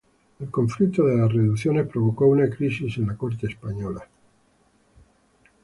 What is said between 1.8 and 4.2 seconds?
provocó una crisis en la Corte española.